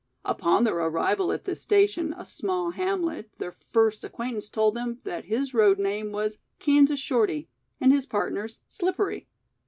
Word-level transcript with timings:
Upon 0.25 0.63
their 0.63 0.77
arrival 0.79 1.31
at 1.31 1.45
this 1.45 1.61
station, 1.61 2.11
a 2.17 2.25
small 2.25 2.71
hamlet, 2.71 3.29
their 3.37 3.51
first 3.51 4.03
acquaintance 4.03 4.49
told 4.49 4.73
them 4.73 4.97
that 5.03 5.25
his 5.25 5.53
road 5.53 5.77
name 5.77 6.11
was 6.11 6.39
"Kansas 6.57 6.99
Shorty" 6.99 7.49
and 7.79 7.91
his 7.93 8.07
partner's 8.07 8.61
"Slippery". 8.67 9.27